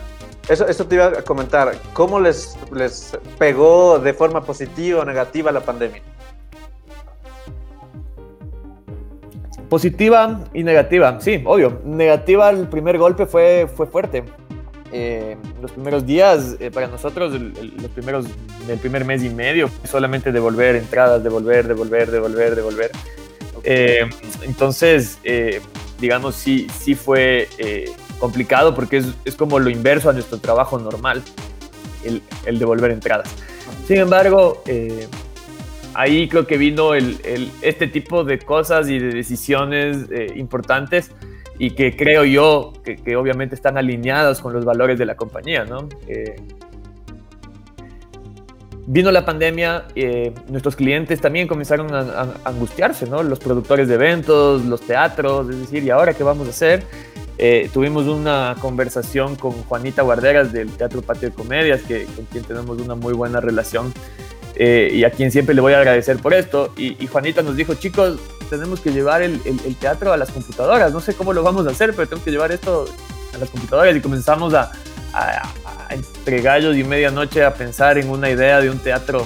[0.50, 5.52] Eso, eso te iba a comentar, ¿cómo les, les pegó de forma positiva o negativa
[5.52, 6.02] la pandemia?
[9.72, 11.80] Positiva y negativa, sí, obvio.
[11.86, 14.26] Negativa, el primer golpe fue, fue fuerte.
[14.94, 18.26] Eh, los primeros días, eh, para nosotros, los primeros,
[18.68, 22.92] el primer mes y medio, solamente devolver entradas, devolver, devolver, devolver, devolver.
[23.64, 24.10] Eh,
[24.42, 25.20] entonces,
[26.00, 27.48] digamos, sí, sí fue
[28.20, 31.24] complicado porque es, es, como lo inverso a nuestro trabajo normal,
[32.04, 33.30] el, el devolver entradas.
[33.88, 34.62] Sin embargo,
[35.94, 40.00] ahí creo que vino el, el, este tipo de cosas y de decisiones
[40.36, 41.12] importantes
[41.62, 45.88] y que creo yo que, obviamente están alineadas con los valores de la compañía, ¿no?
[46.08, 46.36] Eh,
[48.88, 53.22] vino la pandemia, eh, nuestros clientes también comenzaron a, angustiarse, ¿no?
[53.22, 56.82] Los productores de eventos, los teatros, es decir, ¿y ahora qué vamos a hacer?
[57.38, 62.44] Eh, tuvimos una conversación con Juanita Guarderas del Teatro Patio de Comedias, que, con quien
[62.44, 63.94] tenemos una muy buena relación
[64.58, 66.74] y a quien siempre le voy a agradecer por esto.
[66.76, 68.20] Y, y Juanita nos dijo, chicos,
[68.52, 70.92] tenemos que llevar el, el, teatro a las computadoras.
[70.92, 72.86] No sé cómo lo vamos a hacer, pero tenemos que llevar esto
[73.34, 74.72] a las computadoras y comenzamos a,
[75.14, 75.42] a,
[75.90, 79.26] entre gallos y medianoche a pensar en una idea de un teatro,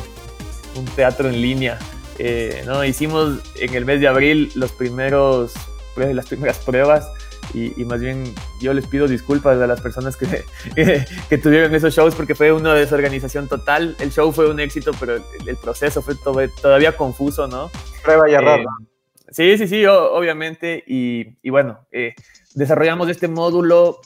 [0.75, 1.79] un teatro en línea.
[2.19, 2.85] Eh, ¿no?
[2.85, 5.53] Hicimos en el mes de abril los primeros,
[5.95, 7.07] pues, las primeras pruebas
[7.53, 8.23] y, y, más bien
[8.61, 10.45] yo les pido disculpas a las personas que,
[11.29, 13.95] que, tuvieron esos shows porque fue una desorganización total.
[13.99, 16.15] El show fue un éxito, pero el, el proceso fue
[16.61, 17.71] todavía confuso, ¿no?
[18.03, 18.59] Prueba y error.
[18.59, 18.65] Eh,
[19.29, 20.83] Sí, sí, sí, obviamente.
[20.85, 22.13] Y, bueno, eh,
[22.53, 23.99] desarrollamos este módulo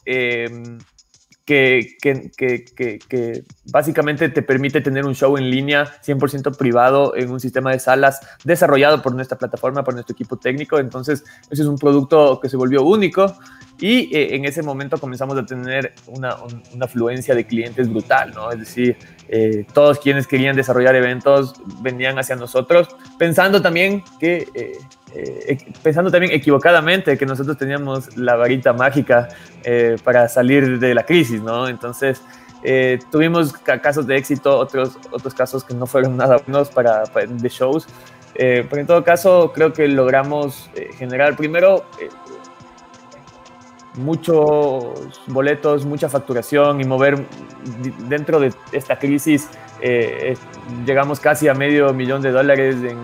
[1.50, 7.32] que, que, que, que, básicamente te permite tener un show en línea 100% privado en
[7.32, 10.78] un sistema de salas desarrollado por nuestra plataforma, por nuestro equipo técnico.
[10.78, 13.36] Entonces, ese es un producto que se volvió único
[13.82, 18.52] y eh, en ese momento comenzamos a tener una, una, afluencia de clientes brutal, ¿no?
[18.52, 18.98] Es decir,
[19.30, 26.34] eh, todos quienes querían desarrollar eventos venían hacia nosotros, pensando también que, eh, pensando también
[26.34, 29.30] equivocadamente que nosotros teníamos la varita mágica
[30.04, 31.68] para salir de la crisis, ¿no?
[31.68, 32.22] Entonces,
[33.12, 37.50] tuvimos casos de éxito, otros, otros casos que no fueron nada buenos para, para de
[37.50, 37.88] shows.
[38.36, 41.86] pero en todo caso, creo que logramos generar primero
[43.96, 47.26] muchos boletos, mucha facturación y mover
[48.08, 49.50] dentro de esta crisis.
[49.82, 50.36] Eh,
[50.86, 53.00] llegamos casi a medio millón de dólares en,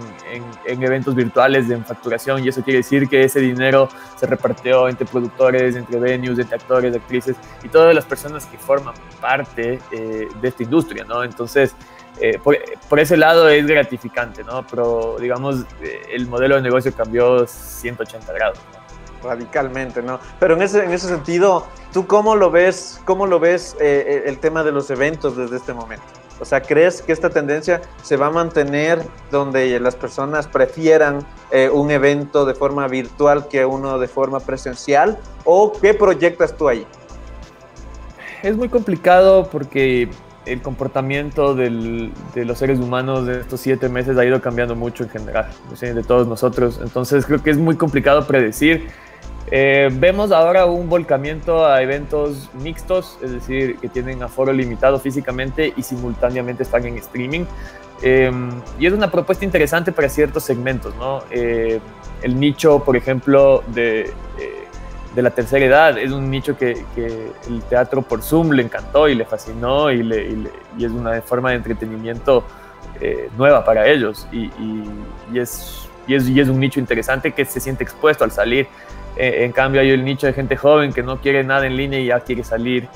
[0.65, 5.05] en, eventos virtuales de facturación y eso quiere decir que ese dinero se repartió entre
[5.05, 10.47] productores, entre venues, entre actores, actrices y todas las personas que forman parte eh, de
[10.47, 11.23] esta industria, ¿no?
[11.23, 11.73] Entonces,
[12.19, 12.57] eh, por,
[12.89, 14.65] por, ese lado es gratificante, ¿no?
[14.67, 15.65] Pero digamos,
[16.09, 18.59] el modelo de negocio cambió 180 grados.
[19.25, 20.19] Radicalmente, ¿no?
[20.39, 24.23] Pero en ese, en ese sentido, ¿tú cómo lo ves, cómo lo ves eh, eh,
[24.27, 26.05] el tema de los eventos desde este momento?
[26.39, 31.69] O sea, ¿crees que esta tendencia se va a mantener donde las personas prefieran eh,
[31.69, 35.17] un evento de forma virtual que uno de forma presencial?
[35.45, 36.85] ¿O qué proyectas tú ahí?
[38.43, 40.09] Es muy complicado porque
[40.45, 45.09] el comportamiento de los seres humanos de estos siete meses ha ido cambiando mucho en
[45.09, 45.47] general,
[45.79, 46.79] de todos nosotros.
[46.83, 48.89] Entonces creo que es muy complicado predecir
[49.51, 55.73] eh, vemos ahora un volcamiento a eventos mixtos, es decir, que tienen aforo limitado físicamente
[55.75, 57.45] y simultáneamente están en streaming.
[58.01, 58.31] Eh,
[58.79, 61.23] y es una propuesta interesante para ciertos segmentos, ¿no?
[61.29, 61.79] Eh,
[62.21, 64.11] el nicho, por ejemplo, de,
[65.13, 69.07] de, la tercera edad es un nicho que, que, el teatro por Zoom le encantó
[69.07, 72.43] y le fascinó y, le, y, le, y es una forma de entretenimiento
[73.37, 74.49] nueva para ellos y,
[75.37, 78.67] es es, y es un nicho interesante que se siente expuesto al salir.
[79.17, 81.99] Eh, en cambio hay el nicho de gente joven que no quiere nada en línea
[81.99, 82.87] y ya quiere salir.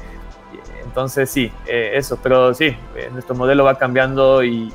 [0.84, 4.74] Entonces sí, eh, eso, pero sí, eh, nuestro modelo va cambiando y,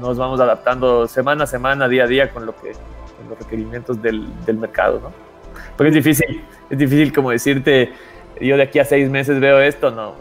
[0.00, 2.72] nos, vamos adaptando semana a semana, día a día con, lo que,
[3.16, 5.12] con los requerimientos del, del mercado, ¿no?
[5.76, 7.92] Porque es difícil, es difícil como decirte,
[8.40, 10.14] yo de aquí a seis meses veo esto, no,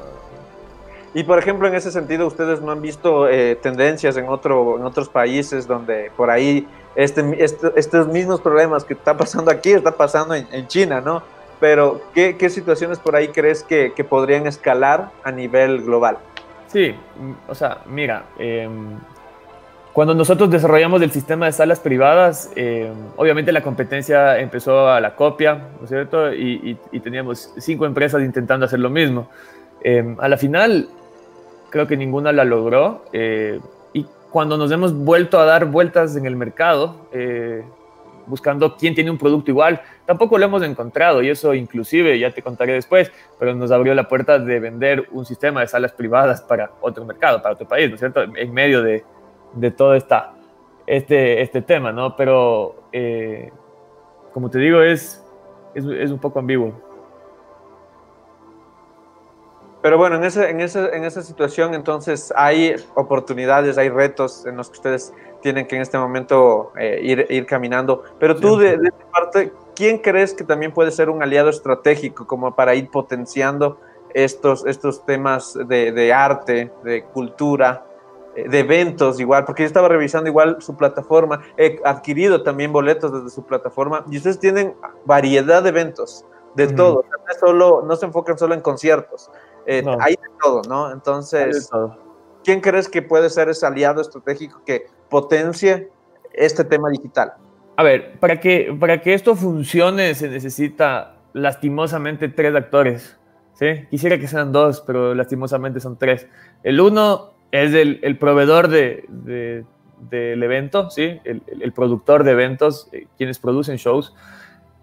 [1.16, 4.84] y por ejemplo, en ese sentido, ustedes no han visto eh, tendencias en, otro, en
[4.84, 9.92] otros países donde por ahí este, este, estos mismos problemas que está pasando aquí, está
[9.92, 11.24] pasando en, China, ¿no?
[11.62, 16.18] Pero, ¿qué, ¿qué, situaciones por ahí crees que, que, podrían escalar a nivel global?
[16.68, 18.98] Sí, mm, o sea, mira, em,
[19.94, 25.16] cuando nosotros desarrollamos el sistema de salas privadas, em, obviamente la competencia empezó a la
[25.16, 26.34] copia, ¿no es cierto?
[26.34, 29.30] Y, y, teníamos cinco empresas intentando hacer lo mismo.
[29.82, 30.90] Em, a la final,
[31.76, 33.04] creo que ninguna la logró.
[33.12, 33.60] Eh,
[33.92, 37.66] y cuando nos hemos vuelto a dar vueltas en el mercado, eh,
[38.28, 42.42] buscando quién tiene un producto igual, tampoco lo hemos encontrado y eso inclusive, ya te
[42.42, 46.72] contaré después, pero nos abrió la puerta de vender un sistema de salas privadas para
[46.80, 48.24] otro mercado, para otro país, ¿no es cierto?
[48.24, 49.04] En medio de,
[49.52, 50.34] de todo esta,
[50.88, 52.16] este, este tema, ¿no?
[52.16, 53.52] Pero, eh,
[54.32, 55.22] como te digo, es,
[55.74, 56.85] es, es un poco ambiguo.
[59.86, 64.58] Pero bueno, en, ese, en, ese, en esa situación entonces hay oportunidades, hay retos en
[64.58, 68.04] los que ustedes tienen que en este momento eh, ir, ir, caminando.
[68.18, 72.26] Pero tú de, de tu parte, ¿quién crees que también puede ser un aliado estratégico
[72.26, 73.78] como para ir potenciando
[74.16, 77.86] estos, estos temas de, de arte, de cultura,
[78.36, 79.46] eh, de eventos igual?
[79.46, 84.18] Porque yo estaba revisando igual su plataforma, he adquirido también boletos desde su plataforma y
[84.18, 84.74] ustedes tienen
[85.06, 89.30] variedad de eventos, de todo, no, solo, no se enfocan solo en conciertos,
[89.66, 90.92] eh, Hay de todo, ¿no?
[90.92, 91.70] Entonces,
[92.44, 95.90] ¿quién crees que puede ser ese aliado estratégico que potencie
[96.34, 97.34] este tema digital?
[97.78, 103.18] A ver, para que, para que esto funcione se necesita lastimosamente tres actores.
[103.54, 103.86] ¿sí?
[103.90, 106.28] Quisiera que sean dos, pero lastimosamente son tres.
[106.64, 109.66] El uno es el, el proveedor de, de,
[110.10, 111.20] del evento, ¿sí?
[111.24, 114.14] El, el, productor de eventos, eh, quienes producen shows.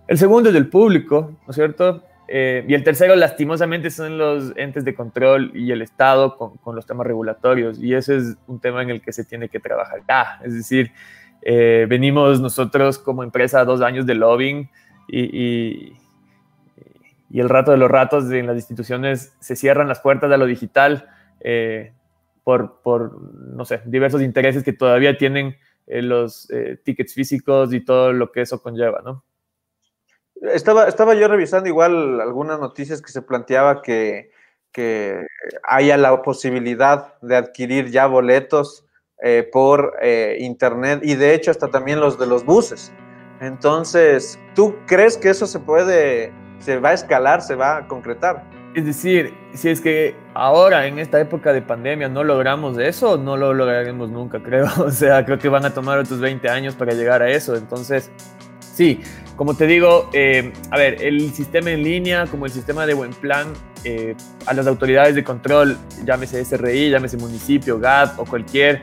[0.06, 2.02] El segundo es el público, ¿no es cierto?
[2.28, 6.74] Eh, y el tercero, lastimosamente, son los entes de control y el Estado con, con,
[6.74, 7.78] los temas regulatorios.
[7.78, 10.40] Y ese es un tema en el que se tiene que trabajar ya.
[10.44, 10.92] Es decir,
[11.42, 14.70] eh, venimos nosotros como empresa a dos años de lobbying
[15.08, 15.92] y, y,
[17.30, 20.46] y, el rato de los ratos en las instituciones se cierran las puertas de lo
[20.46, 21.08] digital
[21.40, 21.92] eh,
[22.44, 25.56] por, por, no sé, diversos intereses que todavía tienen
[25.87, 29.24] eh, los eh, tickets físicos y todo lo que eso conlleva, ¿no?
[30.42, 34.31] Estaba, estaba yo revisando igual algunas noticias que se planteaba que,
[34.72, 35.26] que
[35.62, 38.85] haya la posibilidad de adquirir ya boletos
[39.22, 42.92] eh, por eh, internet y de hecho hasta también los de los buses.
[43.40, 48.42] Entonces, ¿tú crees que eso se puede, se va a escalar, se va a concretar?
[48.74, 53.37] Es decir, si es que ahora en esta época de pandemia no logramos eso, no
[53.37, 54.66] lo lograremos nunca, creo.
[54.78, 57.55] O sea, creo que van a tomar otros 20 años para llegar a eso.
[57.55, 58.11] Entonces,
[58.72, 59.00] Sí,
[59.36, 63.12] como te digo, eh, a ver, el sistema en línea, como el sistema de buen
[63.12, 63.52] plan,
[63.84, 64.14] eh,
[64.46, 68.82] a las autoridades de control, llámese SRI, llámese municipio, GAT o cualquier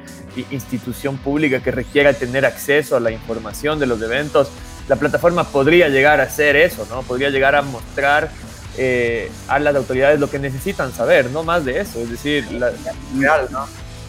[0.52, 4.52] institución pública que requiera tener acceso a la información de los eventos,
[4.90, 7.04] la plataforma podría llegar a hacer eso, ¿no?
[7.04, 8.30] Podría llegar a mostrar
[8.78, 12.72] eh, a las autoridades lo que necesitan saber, no más de eso, es decir, la,
[13.18, 13.68] real, ¿no?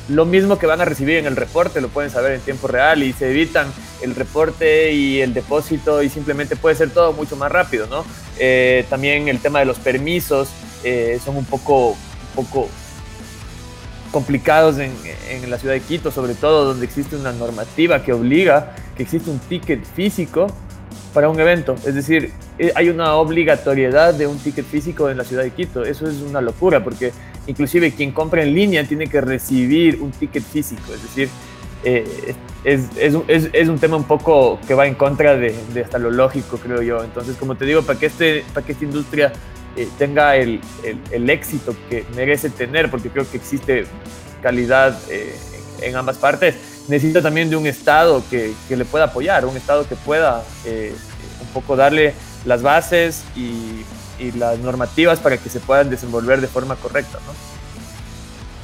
[0.08, 3.02] Lo mismo que van a recibir en el reporte, lo pueden saber en tiempo real
[3.02, 3.66] y se evitan
[4.02, 8.04] el reporte y el depósito y simplemente puede ser todo mucho más rápido, ¿no?
[8.38, 10.48] Eh, también el tema de los permisos
[10.82, 12.68] eh, son un poco, un poco
[14.10, 14.92] complicados en,
[15.28, 19.30] en, la ciudad de Quito, sobre todo donde existe una normativa que obliga que existe
[19.30, 20.48] un ticket físico
[21.14, 21.74] para un evento.
[21.86, 25.84] Es decir, eh, hay una obligatoriedad de un ticket físico en la ciudad de Quito.
[25.84, 27.12] Eso es una locura porque
[27.46, 31.28] inclusive quien compra en línea tiene que recibir un ticket físico, es decir,
[31.82, 36.10] eh, es, es, es, un tema un poco que va en contra de, hasta lo
[36.10, 37.02] lógico, creo yo.
[37.02, 39.32] Entonces, como te digo, para que, este, para que esta industria
[39.76, 40.60] eh, tenga el,
[41.10, 43.86] el, éxito que merece tener, porque creo que existe
[44.42, 45.34] calidad eh,
[45.80, 46.54] en, ambas partes,
[46.88, 50.44] necesita también de un Estado que, que le pueda apoyar, un Estado que pueda
[51.40, 52.12] un poco darle
[52.44, 53.84] las bases y
[54.20, 57.32] y las normativas para que se puedan desenvolver de forma correcta, ¿no?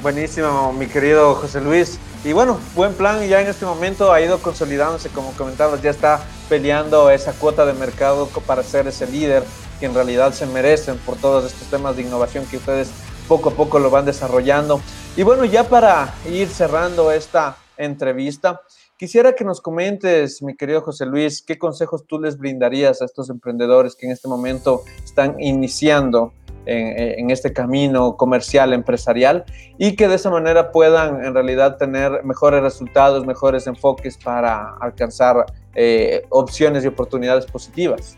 [0.01, 1.99] Buenísimo, mi querido José Luis.
[2.23, 6.21] Y bueno, buen plan ya en este momento ha ido consolidándose, como comentabas, ya está
[6.49, 9.43] peleando esa cuota de mercado para ser ese líder
[9.79, 12.89] que en realidad se merecen por todos estos temas de innovación que ustedes
[13.27, 14.81] poco a poco lo van desarrollando.
[15.15, 18.61] Y bueno, ya para ir cerrando esta entrevista,
[18.97, 23.29] Quisiera que nos comentes, mi querido José Luis, qué consejos tú les brindarías a estos
[23.29, 26.33] emprendedores que en este momento están iniciando
[26.65, 29.45] en, este camino comercial, empresarial,
[29.77, 35.45] y que de esa manera puedan en realidad tener mejores resultados, mejores enfoques para alcanzar
[35.75, 38.17] eh, opciones y oportunidades positivas.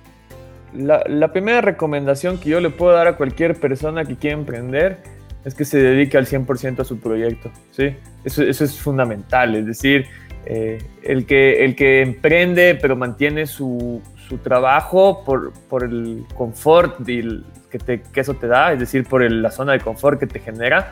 [0.74, 5.04] La, primera recomendación que yo le puedo dar a cualquier persona que quiera emprender
[5.44, 7.98] es que se dedique al 100% a su proyecto, ¿sí?
[8.24, 10.06] Eso, eso es fundamental, es decir,
[10.46, 16.98] eh, el, que, el que emprende pero mantiene su, su trabajo por, por, el confort
[17.06, 20.40] que, te, que, eso te da, es decir, por la zona de confort que te
[20.40, 20.92] genera,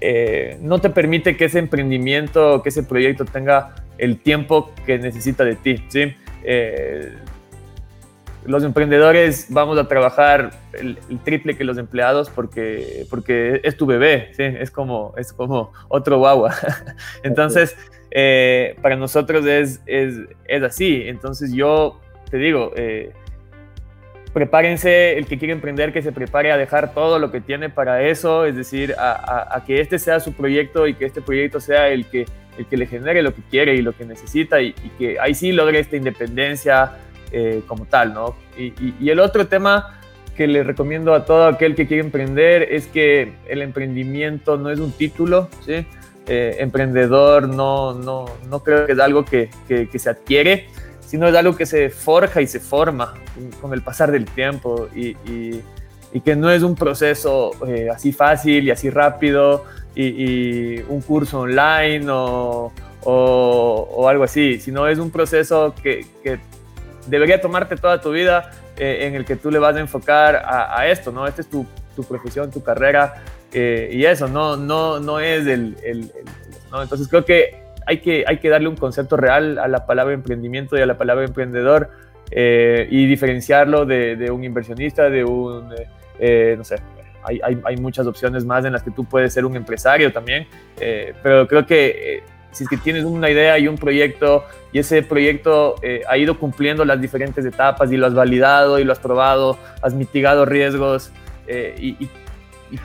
[0.00, 5.44] eh, no te permite que ese emprendimiento, que ese proyecto tenga el tiempo que necesita
[5.44, 5.84] de ti.
[5.88, 6.14] ¿sí?
[6.44, 7.14] Eh,
[8.44, 14.30] los emprendedores vamos a trabajar el, triple que los empleados porque, porque es tu bebé,
[14.36, 14.42] ¿sí?
[14.42, 16.54] es, como, es como otro guagua.
[17.22, 17.76] Entonces,
[18.18, 20.14] eh, para nosotros es, es,
[20.46, 21.02] es, así.
[21.04, 22.00] Entonces yo
[22.30, 23.12] te digo, eh,
[24.32, 28.02] prepárense, el que quiere emprender, que se prepare a dejar todo lo que tiene para
[28.04, 32.06] eso, es decir, a, que este sea su proyecto y que este proyecto sea el
[32.06, 32.24] que,
[32.56, 35.34] el que le genere lo que quiere y lo que necesita y, y que ahí
[35.34, 36.92] sí logre esta independencia
[37.32, 38.34] eh, como tal, ¿no?
[38.56, 40.00] Y, y, el otro tema
[40.34, 44.80] que le recomiendo a todo aquel que quiere emprender es que el emprendimiento no es
[44.80, 45.86] un título, ¿sí?
[46.28, 50.68] Eh, emprendedor no, no, no creo que es algo que, que, se adquiere,
[51.00, 53.14] sino es algo que se forja y se forma
[53.60, 55.62] con el pasar del tiempo y, y,
[56.24, 62.06] que no es un proceso eh, así fácil y así rápido y, un curso online
[62.10, 62.72] o,
[63.04, 66.40] o, o, algo así, sino es un proceso que, que
[67.06, 70.86] debería tomarte toda tu vida eh, en el que tú le vas a enfocar a,
[70.88, 71.26] esto, ¿no?
[71.26, 73.22] Esta es tu, tu profesión, tu carrera
[73.58, 76.10] eh, y eso, no, no, no es el, el,
[76.70, 76.82] ¿no?
[76.82, 80.76] Entonces creo que hay, que hay que darle un concepto real a la palabra emprendimiento
[80.76, 81.90] y a la palabra emprendedor
[82.30, 86.76] eh, y diferenciarlo de, de, un inversionista, de un, no sé,
[87.24, 90.46] hay, hay, hay, muchas opciones más en las que tú puedes ser un empresario también,
[91.22, 92.22] pero creo que
[92.56, 96.38] si es que tienes una idea y un proyecto y ese proyecto eh, ha ido
[96.38, 101.12] cumpliendo las diferentes etapas y lo has validado y lo has probado, has mitigado riesgos
[101.46, 102.08] eh, y,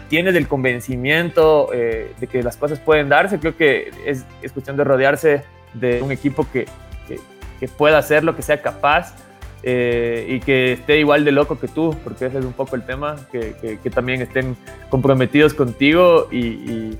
[0.09, 4.77] tienes el convencimiento eh, de que las cosas pueden darse, creo que es, es cuestión
[4.77, 6.65] de rodearse de un equipo que,
[7.07, 9.15] que, pueda hacerlo, que sea capaz.
[9.63, 13.15] y que esté igual de loco que tú, porque ese es un poco el tema,
[13.31, 14.57] que, que también estén
[14.89, 16.97] comprometidos contigo y,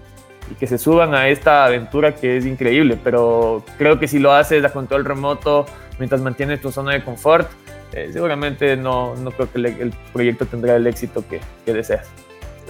[0.51, 4.33] y que se suban a esta aventura que es increíble, pero creo que si lo
[4.33, 5.65] haces a control remoto,
[5.97, 7.49] mientras mantienes tu zona de confort,
[7.93, 12.09] eh, seguramente no, no, creo que el proyecto tendrá el éxito que, que deseas.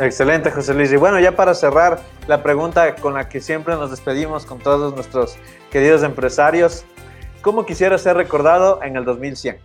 [0.01, 0.91] Excelente, José Luis.
[0.91, 4.95] Y bueno, ya para cerrar la pregunta con la que siempre nos despedimos con todos
[4.95, 5.37] nuestros
[5.69, 6.85] queridos empresarios,
[7.41, 9.57] ¿cómo quisiera ser recordado en el 2100?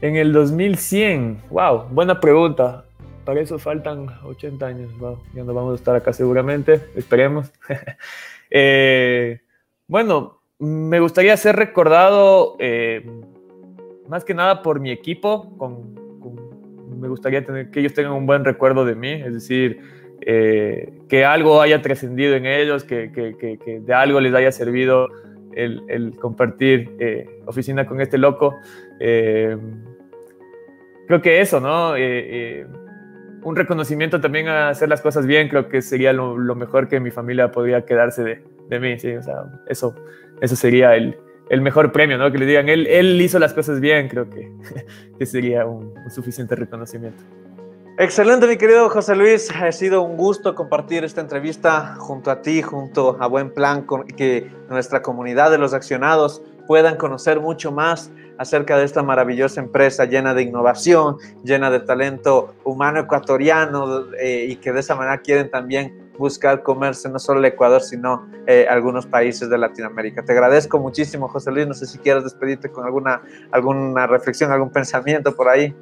[0.00, 2.84] En el 2100, wow, buena pregunta
[3.28, 4.90] para eso faltan 80 años.
[5.34, 7.52] ya no vamos a estar acá seguramente, esperemos.
[8.50, 9.42] Eh,
[9.86, 13.04] bueno, me gustaría ser recordado eh,
[14.08, 15.54] más que nada por mi equipo.
[15.58, 16.07] Con,
[16.98, 19.80] me gustaría tener, que ellos tengan un buen recuerdo de mí, es decir,
[20.20, 25.08] eh, que algo haya trascendido en ellos, que, que, que, de algo les haya servido
[25.54, 26.90] el, el compartir
[27.46, 28.56] oficina con este loco.
[28.98, 29.60] creo
[31.22, 31.94] que eso, ¿no?
[33.42, 37.10] un reconocimiento también a hacer las cosas bien, creo que sería lo, mejor que mi
[37.10, 39.94] familia podría quedarse de, de, mí, sí, o sea, eso,
[40.40, 41.16] eso sería el,
[41.50, 42.30] el, mejor premio, ¿no?
[42.30, 44.50] Que le digan, él, él hizo las cosas bien, creo que,
[45.18, 47.22] que sería un, suficiente reconocimiento.
[47.98, 49.50] Excelente, mi querido José Luis.
[49.50, 54.06] Ha sido un gusto compartir esta entrevista junto a ti, junto a Buen Plan, con,
[54.06, 60.04] que nuestra comunidad de los accionados puedan conocer mucho más acerca de esta maravillosa empresa
[60.04, 65.50] llena de innovación, llena de talento humano ecuatoriano eh, y que de esa manera quieren
[65.50, 70.24] también buscar comerse no solo el Ecuador, sino eh, algunos países de Latinoamérica.
[70.24, 71.66] Te agradezco muchísimo, José Luis.
[71.66, 75.74] No sé si quieres despedirte con alguna, alguna reflexión, algún pensamiento por ahí.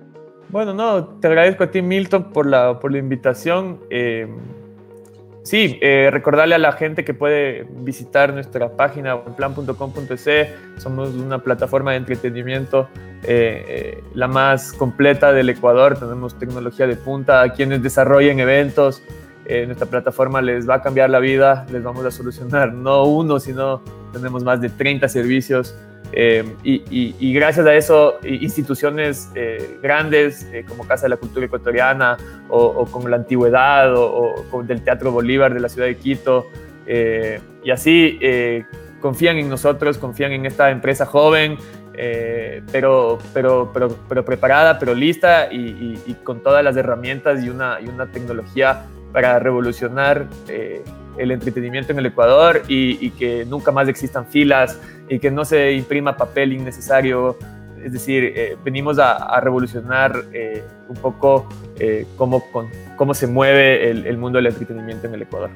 [0.48, 3.80] Bueno, no, te agradezco a ti, Milton, por la, por la invitación.
[3.90, 4.28] Eh,
[5.46, 10.28] Sí, eh, recordarle a la gente que puede visitar nuestra página plan.com.es.
[10.76, 12.88] Somos una plataforma de entretenimiento
[13.22, 15.96] eh, eh, la más completa del Ecuador.
[15.96, 17.48] Tenemos tecnología de punta.
[17.52, 19.04] Quienes desarrollen eventos,
[19.66, 21.66] nuestra plataforma les va a cambiar la vida.
[21.70, 23.82] Les vamos a solucionar no uno, sino
[24.12, 25.76] tenemos más de 30 servicios
[26.12, 32.16] eh, y, gracias a eso, instituciones eh, grandes eh, como Casa de la Cultura Ecuatoriana
[32.48, 36.46] o, como la Antigüedad o, o, del Teatro Bolívar de la ciudad de Quito,
[36.86, 38.20] y así
[39.00, 41.58] confían en nosotros, confían en esta empresa joven,
[41.94, 47.80] eh, pero, pero, pero, pero, preparada, pero lista y, con todas las herramientas y una,
[47.80, 48.84] y una tecnología
[49.16, 50.84] para revolucionar eh,
[51.16, 55.72] el entretenimiento en el Ecuador y, que nunca más existan filas y que no se
[55.72, 57.38] imprima papel innecesario.
[57.82, 60.22] Es decir, eh, venimos a, revolucionar
[60.86, 61.48] un poco
[62.18, 62.44] cómo,
[62.96, 65.48] cómo se mueve el, el mundo del entretenimiento en el Ecuador.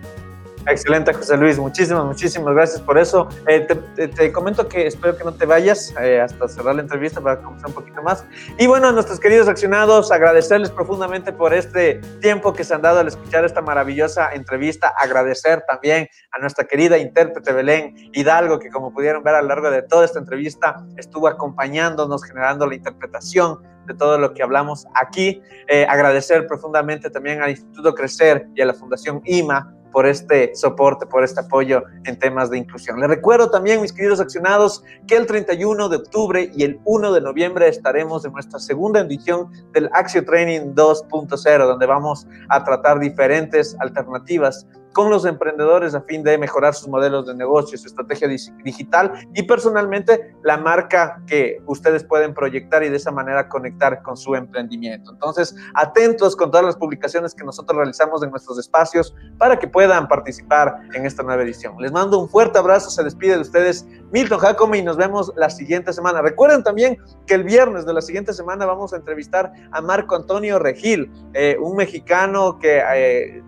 [0.67, 1.59] Excelente, José Luis.
[1.59, 3.29] Muchísimas, muchísimas gracias por eso.
[3.47, 7.41] Eh, te, comento que espero que no te vayas eh, hasta cerrar la entrevista para
[7.41, 8.25] conversar un poquito más.
[8.59, 13.01] Y bueno, a nuestros queridos accionados, agradecerles profundamente por este tiempo que se han dado
[13.01, 14.93] al escuchar esta maravillosa entrevista.
[14.99, 19.71] Agradecer también a nuestra querida intérprete Belén Hidalgo, que como pudieron ver a lo largo
[19.71, 25.41] de toda esta entrevista, estuvo acompañándonos, generando la interpretación de todo lo que hablamos aquí.
[25.69, 31.07] Eh, agradecer profundamente también al Instituto Crecer y a la Fundación IMA por este soporte,
[31.07, 33.01] por este apoyo en temas de inclusión.
[33.01, 37.21] Les recuerdo también, mis queridos accionados, que el 31 de octubre y el 1 de
[37.21, 43.77] noviembre estaremos en nuestra segunda edición del Axio Training 2.0, donde vamos a tratar diferentes
[43.81, 49.13] alternativas con los emprendedores a fin de mejorar sus modelos de negocio, su estrategia digital
[49.35, 54.35] y personalmente la marca que ustedes pueden proyectar y de esa manera conectar con su
[54.35, 55.13] emprendimiento.
[55.13, 60.09] Entonces, atentos con todas las publicaciones que nosotros realizamos en nuestros espacios para que puedan
[60.09, 61.77] participar en esta nueva edición.
[61.79, 65.51] Les mando un fuerte abrazo, se despide de ustedes Milton Jacome y nos vemos la
[65.51, 66.23] siguiente semana.
[66.23, 70.59] Recuerden también que el viernes de la siguiente semana vamos a entrevistar a Marco Antonio
[70.59, 72.83] Regil, eh, un mexicano que...
[72.95, 73.43] Eh,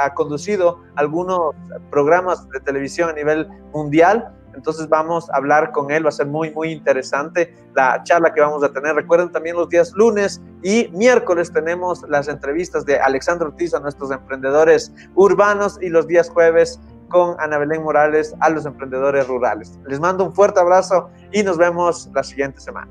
[0.00, 1.54] ha conducido algunos
[1.90, 4.34] programas de televisión a nivel mundial.
[4.54, 8.40] Entonces vamos a hablar con él, va a ser muy, muy interesante la charla que
[8.40, 8.94] vamos a tener.
[8.94, 14.10] Recuerden también los días lunes y miércoles tenemos las entrevistas de Alexandro Ortiz a nuestros
[14.10, 19.78] emprendedores urbanos y los días jueves con Ana Belén Morales a los emprendedores rurales.
[19.86, 22.90] Les mando un fuerte abrazo y nos vemos la siguiente semana.